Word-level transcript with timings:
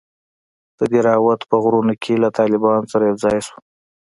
د 0.77 0.79
دهراوت 0.93 1.41
په 1.49 1.55
غرونوکښې 1.63 2.15
له 2.23 2.29
طالبانو 2.37 2.89
سره 2.93 3.03
يوځاى 3.09 3.39
سو. 3.47 3.57